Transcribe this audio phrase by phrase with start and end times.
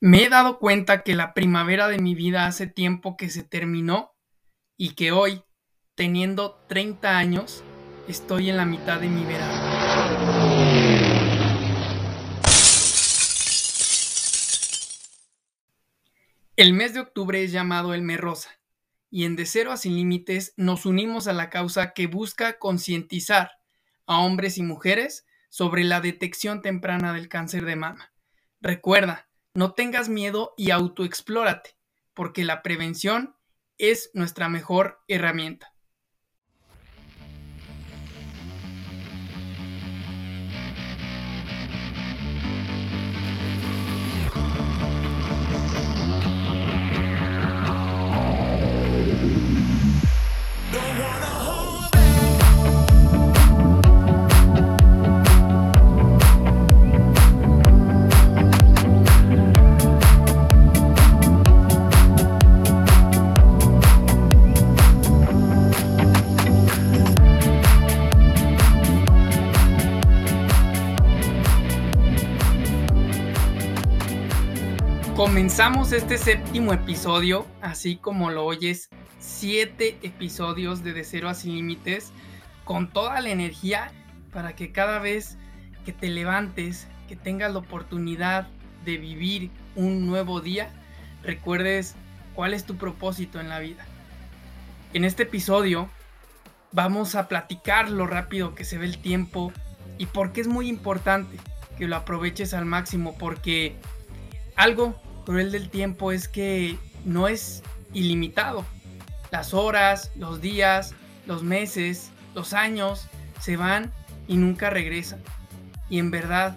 [0.00, 4.14] Me he dado cuenta que la primavera de mi vida hace tiempo que se terminó
[4.76, 5.42] y que hoy,
[5.96, 7.64] teniendo 30 años,
[8.06, 10.68] estoy en la mitad de mi verano.
[16.54, 18.50] El mes de octubre es llamado el mes rosa
[19.10, 23.50] y en De Cero a Sin Límites nos unimos a la causa que busca concientizar
[24.06, 28.12] a hombres y mujeres sobre la detección temprana del cáncer de mama.
[28.60, 29.27] Recuerda,
[29.58, 31.76] no tengas miedo y autoexplórate,
[32.14, 33.34] porque la prevención
[33.76, 35.74] es nuestra mejor herramienta.
[75.38, 81.54] Comenzamos este séptimo episodio, así como lo oyes, siete episodios de De Cero a Sin
[81.54, 82.12] Límites,
[82.64, 83.92] con toda la energía
[84.32, 85.38] para que cada vez
[85.84, 88.48] que te levantes, que tengas la oportunidad
[88.84, 90.70] de vivir un nuevo día,
[91.22, 91.94] recuerdes
[92.34, 93.86] cuál es tu propósito en la vida.
[94.92, 95.88] En este episodio
[96.72, 99.52] vamos a platicar lo rápido que se ve el tiempo
[99.98, 101.36] y por qué es muy importante
[101.78, 103.76] que lo aproveches al máximo, porque
[104.56, 107.62] algo cruel del tiempo es que no es
[107.92, 108.64] ilimitado.
[109.30, 110.94] Las horas, los días,
[111.26, 113.92] los meses, los años se van
[114.26, 115.20] y nunca regresan.
[115.90, 116.56] Y en verdad,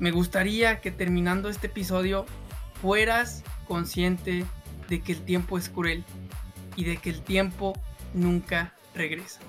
[0.00, 2.24] me gustaría que terminando este episodio
[2.80, 4.46] fueras consciente
[4.88, 6.02] de que el tiempo es cruel
[6.76, 7.74] y de que el tiempo
[8.14, 9.40] nunca regresa.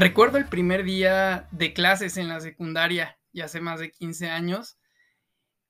[0.00, 4.78] Recuerdo el primer día de clases en la secundaria, ya hace más de 15 años,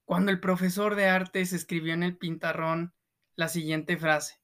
[0.04, 2.92] cuando el profesor de artes escribió en el pintarrón
[3.36, 4.38] la siguiente frase.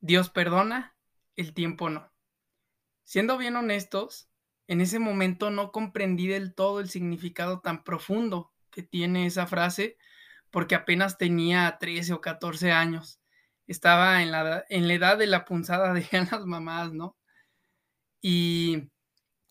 [0.00, 0.96] Dios perdona,
[1.36, 2.10] el tiempo no.
[3.04, 4.30] Siendo bien honestos,
[4.68, 9.98] en ese momento no comprendí del todo el significado tan profundo que tiene esa frase
[10.50, 13.20] porque apenas tenía 13 o 14 años.
[13.66, 17.17] Estaba en la, en la edad de la punzada de las mamás, ¿no?
[18.20, 18.90] Y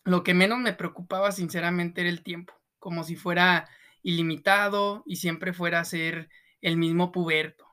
[0.04, 3.68] lo que menos me preocupaba sinceramente era el tiempo, como si fuera
[4.02, 6.30] ilimitado y siempre fuera a ser
[6.60, 7.66] el mismo puberto.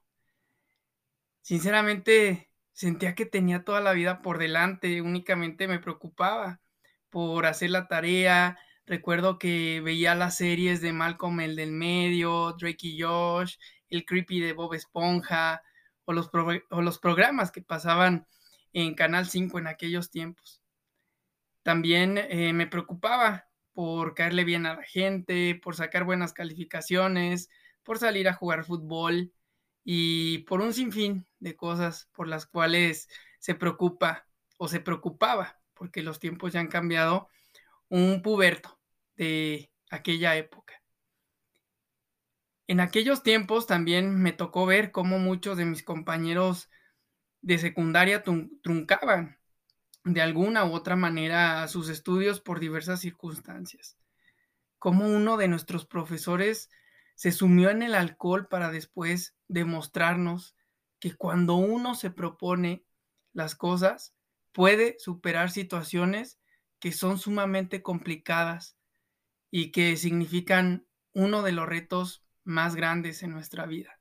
[1.42, 6.60] Sinceramente sentía que tenía toda la vida por delante, únicamente me preocupaba
[7.10, 8.58] por hacer la tarea.
[8.86, 13.56] Recuerdo que veía las series de Malcolm el del medio, Drake y Josh,
[13.90, 15.62] el creepy de Bob Esponja
[16.06, 16.30] o los,
[16.70, 18.28] o los programas que pasaban
[18.74, 20.65] en Canal 5 en aquellos tiempos.
[21.66, 27.50] También eh, me preocupaba por caerle bien a la gente, por sacar buenas calificaciones,
[27.81, 29.34] por salir a jugar fútbol
[29.84, 33.09] y por un sinfín de cosas por las cuales
[33.40, 34.28] se preocupa
[34.58, 37.30] o se preocupaba, porque los tiempos ya han cambiado,
[37.90, 38.80] un puberto
[39.16, 40.84] de aquella época.
[42.68, 46.70] En aquellos tiempos también me tocó ver cómo muchos de mis compañeros
[47.41, 48.23] de secundaria
[48.62, 49.40] truncaban
[50.05, 53.97] de alguna u otra manera sus estudios por diversas circunstancias.
[54.78, 56.69] Como uno de nuestros profesores
[57.16, 60.55] se sumió en el alcohol para después demostrarnos
[60.99, 62.85] que cuando uno se propone
[63.34, 64.13] las cosas,
[64.52, 66.40] puede superar situaciones
[66.79, 68.78] que son sumamente complicadas
[69.49, 73.99] y que significan uno de los retos más grandes en nuestra vida.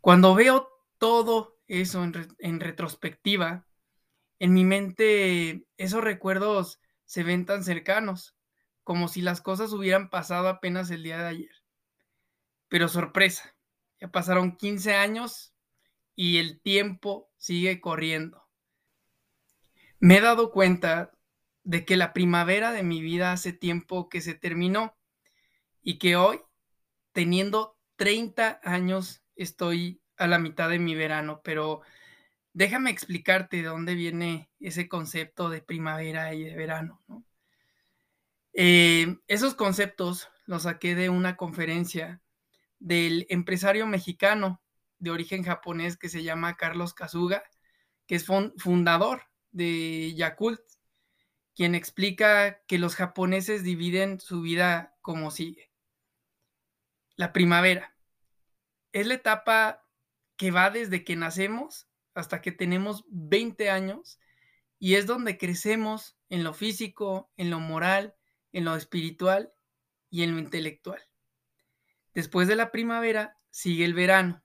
[0.00, 0.68] Cuando veo
[0.98, 3.66] todo eso en, en retrospectiva,
[4.38, 8.36] en mi mente esos recuerdos se ven tan cercanos,
[8.82, 11.62] como si las cosas hubieran pasado apenas el día de ayer.
[12.68, 13.56] Pero sorpresa,
[14.00, 15.54] ya pasaron 15 años
[16.14, 18.44] y el tiempo sigue corriendo.
[19.98, 21.12] Me he dado cuenta
[21.62, 24.96] de que la primavera de mi vida hace tiempo que se terminó
[25.82, 26.40] y que hoy,
[27.12, 31.80] teniendo 30 años, estoy a la mitad de mi verano, pero
[32.54, 37.02] déjame explicarte de dónde viene ese concepto de primavera y de verano.
[38.54, 42.22] Eh, esos conceptos los saqué de una conferencia
[42.78, 44.62] del empresario mexicano
[44.98, 47.42] de origen japonés que se llama Carlos Kazuga,
[48.06, 50.60] que es fundador de Yakult,
[51.54, 55.72] quien explica que los japoneses dividen su vida como sigue.
[57.16, 57.96] La primavera
[58.92, 59.84] es la etapa
[60.36, 64.18] que va desde que nacemos hasta que tenemos 20 años
[64.78, 68.14] y es donde crecemos en lo físico, en lo moral,
[68.52, 69.52] en lo espiritual
[70.10, 71.02] y en lo intelectual.
[72.14, 74.42] Después de la primavera sigue el verano,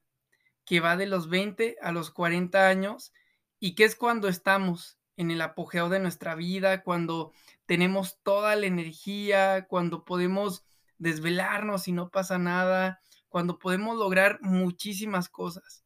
[0.65, 3.13] que va de los 20 a los 40 años
[3.59, 7.33] y que es cuando estamos en el apogeo de nuestra vida, cuando
[7.65, 10.63] tenemos toda la energía, cuando podemos
[10.97, 15.83] desvelarnos y no pasa nada, cuando podemos lograr muchísimas cosas,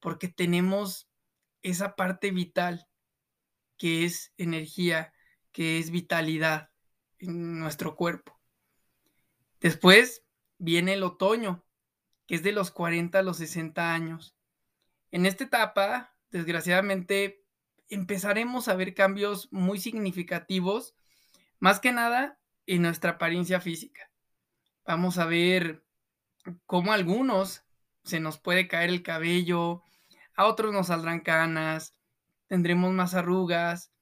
[0.00, 1.08] porque tenemos
[1.62, 2.88] esa parte vital
[3.76, 5.12] que es energía,
[5.52, 6.70] que es vitalidad
[7.18, 8.38] en nuestro cuerpo.
[9.60, 10.24] Después
[10.58, 11.64] viene el otoño,
[12.26, 14.36] que es de los 40 a los 60 años.
[15.10, 17.44] En esta etapa, desgraciadamente,
[17.88, 20.94] empezaremos a ver cambios muy significativos,
[21.58, 24.10] más que nada en nuestra apariencia física.
[24.86, 25.84] Vamos a ver
[26.66, 27.64] cómo a algunos
[28.04, 29.82] se nos puede caer el cabello,
[30.40, 31.94] a otros nos saldrán canas,
[32.46, 33.92] tendremos más arrugas,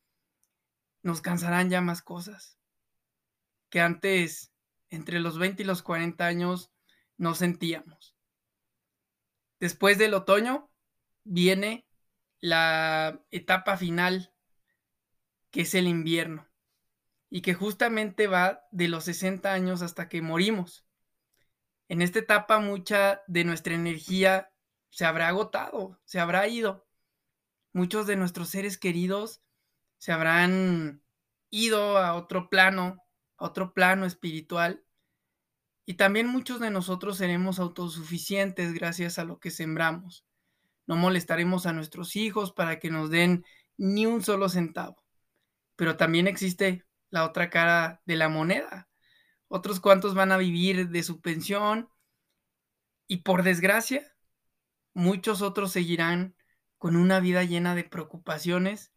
[1.03, 2.59] nos cansarán ya más cosas
[3.71, 4.53] que antes
[4.89, 6.71] entre los 20 y los 40 años
[7.17, 8.15] no sentíamos.
[9.59, 10.71] Después del otoño
[11.25, 11.89] viene
[12.39, 14.33] la etapa final,
[15.51, 16.49] que es el invierno,
[17.29, 20.87] y que justamente va de los 60 años hasta que morimos.
[21.89, 24.53] En esta etapa mucha de nuestra energía
[24.91, 26.87] se habrá agotado, se habrá ido.
[27.73, 29.43] Muchos de nuestros seres queridos
[29.99, 31.03] se habrán
[31.51, 33.03] ido a otro plano,
[33.37, 34.85] otro plano espiritual.
[35.85, 40.25] Y también muchos de nosotros seremos autosuficientes gracias a lo que sembramos.
[40.87, 43.45] No molestaremos a nuestros hijos para que nos den
[43.77, 45.03] ni un solo centavo.
[45.77, 48.89] Pero también existe la otra cara de la moneda.
[49.49, 51.89] Otros cuantos van a vivir de su pensión
[53.07, 54.15] y por desgracia,
[54.99, 56.35] muchos otros seguirán
[56.77, 58.93] con una vida llena de preocupaciones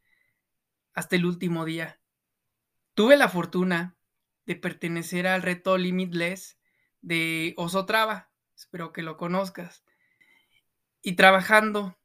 [0.94, 2.02] hasta el último día.
[2.96, 3.96] Tuve la fortuna
[4.48, 6.58] de pertenecer al reto Limitless
[7.02, 9.86] de Osotrava, espero que lo conozcas,
[11.04, 11.96] y trabajando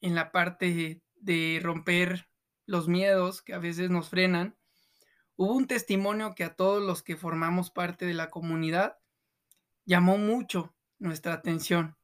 [0.00, 2.30] en la parte de romper
[2.66, 4.56] los miedos que a veces nos frenan,
[5.34, 8.98] hubo un testimonio que a todos los que formamos parte de la comunidad
[9.86, 11.96] llamó mucho nuestra atención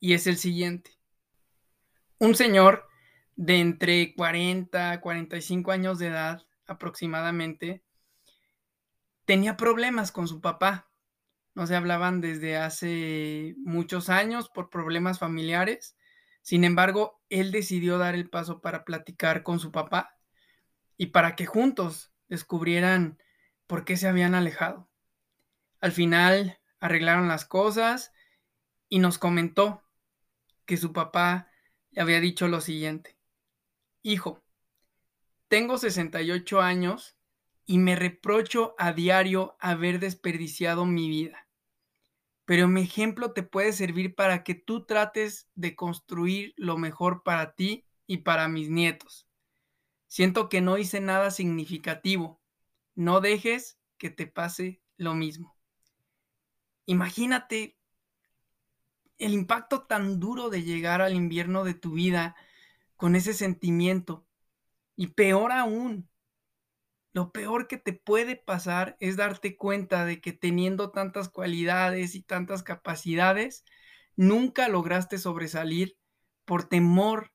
[0.00, 0.92] y es el siguiente.
[2.18, 2.88] Un señor
[3.36, 7.82] de entre 40 a 45 años de edad aproximadamente
[9.24, 10.90] tenía problemas con su papá.
[11.54, 15.96] No se hablaban desde hace muchos años por problemas familiares.
[16.42, 20.16] Sin embargo, él decidió dar el paso para platicar con su papá
[20.96, 23.18] y para que juntos descubrieran
[23.66, 24.88] por qué se habían alejado.
[25.80, 28.12] Al final arreglaron las cosas
[28.88, 29.85] y nos comentó
[30.66, 31.50] que su papá
[31.90, 33.16] le había dicho lo siguiente.
[34.02, 34.44] Hijo,
[35.48, 37.16] tengo 68 años
[37.64, 41.48] y me reprocho a diario haber desperdiciado mi vida.
[42.44, 47.54] Pero mi ejemplo te puede servir para que tú trates de construir lo mejor para
[47.54, 49.26] ti y para mis nietos.
[50.06, 52.40] Siento que no hice nada significativo.
[52.94, 55.56] No dejes que te pase lo mismo.
[56.86, 57.75] Imagínate
[59.18, 62.36] el impacto tan duro de llegar al invierno de tu vida
[62.96, 64.26] con ese sentimiento.
[64.96, 66.08] Y peor aún,
[67.12, 72.22] lo peor que te puede pasar es darte cuenta de que teniendo tantas cualidades y
[72.22, 73.64] tantas capacidades,
[74.16, 75.96] nunca lograste sobresalir
[76.44, 77.32] por temor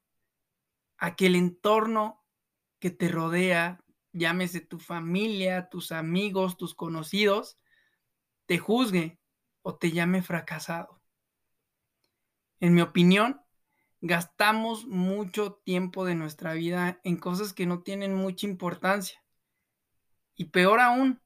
[0.98, 2.24] a que el entorno
[2.80, 7.58] que te rodea, llámese tu familia, tus amigos, tus conocidos,
[8.46, 9.20] te juzgue
[9.64, 11.00] o te llame fracasado.
[12.62, 13.41] En mi opinión,
[14.01, 19.20] gastamos mucho tiempo de nuestra vida en cosas que no tienen mucha importancia.
[20.36, 21.20] Y peor aún,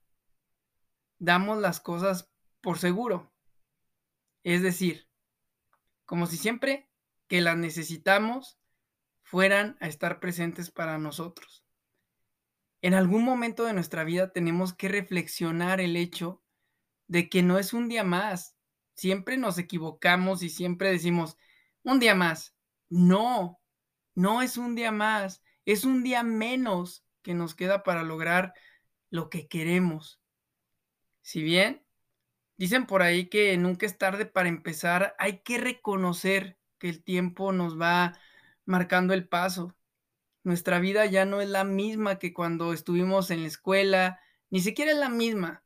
[1.20, 3.34] damos las cosas por seguro.
[4.44, 5.10] Es decir,
[6.06, 6.89] como si siempre
[7.27, 8.58] que las necesitamos
[9.22, 11.65] fueran a estar presentes para nosotros.
[12.82, 16.42] En algún momento de nuestra vida tenemos que reflexionar el hecho
[17.08, 18.55] de que no es un día más.
[18.96, 21.38] Siempre nos equivocamos y siempre decimos,
[21.84, 22.56] un día más.
[22.90, 23.60] No,
[24.16, 28.54] no es un día más, es un día menos que nos queda para lograr
[29.10, 30.22] lo que queremos.
[31.22, 31.86] Si bien
[32.58, 37.52] dicen por ahí que nunca es tarde para empezar, hay que reconocer que el tiempo
[37.52, 38.18] nos va
[38.66, 39.75] marcando el paso.
[40.44, 44.92] Nuestra vida ya no es la misma que cuando estuvimos en la escuela, ni siquiera
[44.92, 45.64] es la misma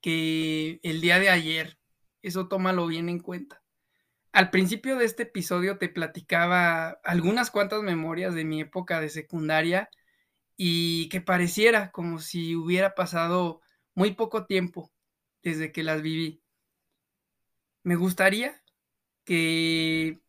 [0.00, 1.79] que el día de ayer.
[2.22, 3.62] Eso tómalo bien en cuenta.
[4.32, 9.90] Al principio de este episodio te platicaba algunas cuantas memorias de mi época de secundaria
[10.56, 13.62] y que pareciera como si hubiera pasado
[13.94, 14.92] muy poco tiempo
[15.42, 16.42] desde que las viví.
[17.82, 18.62] Me gustaría
[19.24, 20.20] que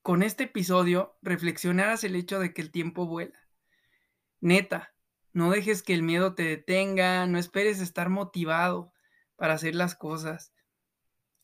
[0.00, 3.38] con este episodio reflexionaras el hecho de que el tiempo vuela.
[4.40, 4.94] Neta,
[5.32, 8.92] no dejes que el miedo te detenga, no esperes estar motivado
[9.36, 10.53] para hacer las cosas.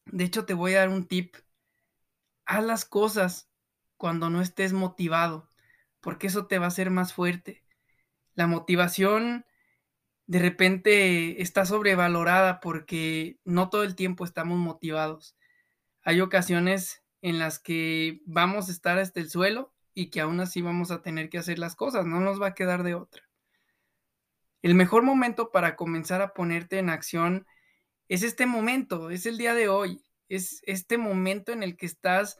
[0.06, 1.36] De hecho, te voy a dar un tip.
[2.46, 3.50] Haz las cosas
[3.96, 5.50] cuando no estés motivado,
[6.00, 7.64] porque eso te va a hacer más fuerte.
[8.34, 9.44] La motivación
[10.26, 15.36] de repente está sobrevalorada porque no todo el tiempo estamos motivados.
[16.02, 20.62] Hay ocasiones en las que vamos a estar hasta el suelo y que aún así
[20.62, 23.28] vamos a tener que hacer las cosas, no nos va a quedar de otra.
[24.62, 27.46] El mejor momento para comenzar a ponerte en acción
[28.10, 32.38] es este momento, es el día de hoy, es este momento en el que estás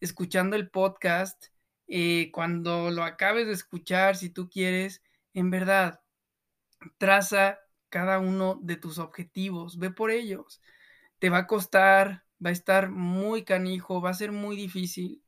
[0.00, 1.46] escuchando el podcast,
[1.86, 5.00] eh, cuando lo acabes de escuchar, si tú quieres,
[5.32, 6.00] en verdad,
[6.98, 10.60] traza cada uno de tus objetivos, ve por ellos.
[11.20, 15.22] Te va a costar, va a estar muy canijo, va a ser muy difícil.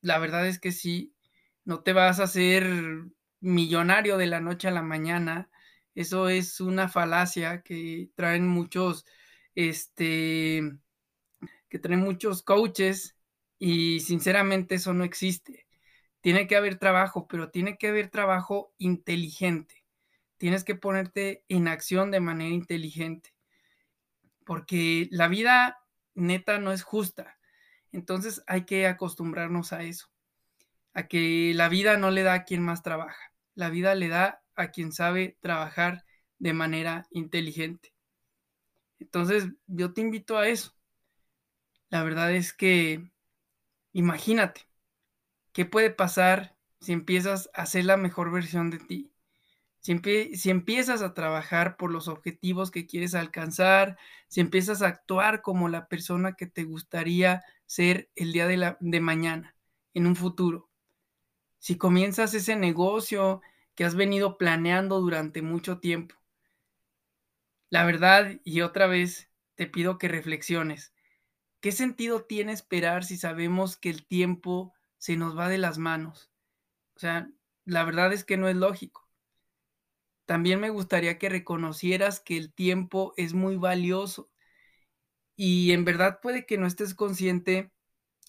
[0.00, 1.14] La verdad es que sí,
[1.66, 2.64] no te vas a hacer
[3.40, 5.50] millonario de la noche a la mañana.
[5.94, 9.06] Eso es una falacia que traen muchos,
[9.54, 10.62] este,
[11.68, 13.16] que traen muchos coaches
[13.58, 15.66] y sinceramente eso no existe.
[16.20, 19.84] Tiene que haber trabajo, pero tiene que haber trabajo inteligente.
[20.38, 23.34] Tienes que ponerte en acción de manera inteligente.
[24.44, 25.78] Porque la vida
[26.14, 27.38] neta no es justa.
[27.92, 30.08] Entonces hay que acostumbrarnos a eso,
[30.94, 34.43] a que la vida no le da a quien más trabaja, la vida le da
[34.56, 36.04] a quien sabe trabajar
[36.38, 37.94] de manera inteligente.
[38.98, 40.74] Entonces yo te invito a eso.
[41.90, 43.12] La verdad es que
[43.92, 44.62] imagínate,
[45.52, 49.14] ¿qué puede pasar si empiezas a ser la mejor versión de ti?
[49.84, 55.68] Si, empiezas a trabajar por los objetivos que quieres alcanzar, si empiezas a actuar como
[55.68, 59.54] la persona que te gustaría ser el día de, de mañana,
[59.92, 60.70] en un futuro.
[61.58, 63.42] Si comienzas ese negocio
[63.74, 66.14] que has venido planeando durante mucho tiempo.
[67.70, 70.94] La verdad, y otra vez te pido que reflexiones.
[71.60, 76.30] ¿Qué sentido tiene esperar si sabemos que el tiempo se nos va de las manos?
[76.96, 77.30] O sea,
[77.64, 79.08] la verdad es que no es lógico.
[80.26, 84.30] También me gustaría que reconocieras que el tiempo es muy valioso
[85.36, 87.72] y en verdad puede que no estés consciente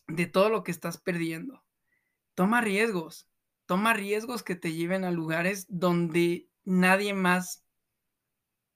[0.08, 1.64] de todo lo que estás perdiendo.
[2.34, 3.30] Toma riesgos,
[3.66, 7.64] toma riesgos que te lleven a lugares donde nadie más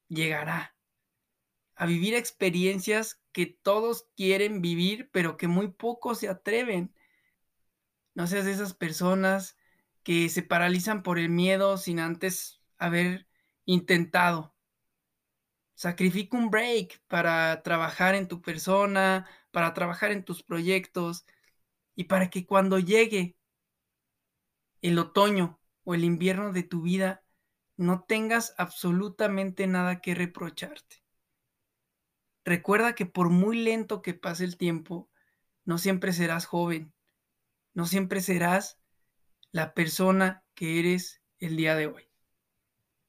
[0.08, 0.75] llegará.
[1.75, 6.93] A vivir experiencias que todos quieren vivir, pero que muy pocos se atreven.
[8.13, 9.58] No seas de esas personas
[10.03, 13.27] que se paralizan por el miedo sin antes haber
[13.65, 14.55] intentado.
[15.75, 21.25] Sacrifica un break para trabajar en tu persona, para trabajar en tus proyectos
[21.96, 23.38] y para que cuando llegue
[24.81, 27.24] el otoño o el invierno de tu vida
[27.77, 31.03] no tengas absolutamente nada que reprocharte.
[32.43, 35.09] Recuerda que por muy lento que pase el tiempo,
[35.65, 36.93] no siempre serás joven,
[37.74, 38.79] no siempre serás
[39.51, 42.09] la persona que eres el día de hoy.